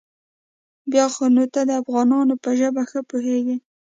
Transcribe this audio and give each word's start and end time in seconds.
بيا 0.91 1.05
خو 1.13 1.25
نو 1.35 1.43
ته 1.53 1.61
د 1.69 1.71
افغانانو 1.81 2.35
په 2.43 2.49
ژبه 2.59 2.83
ښه 2.89 2.99
پوېېږې. 3.09 3.57